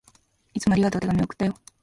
[0.55, 1.01] いつもありがとう。
[1.01, 1.53] 手紙、送ったよ。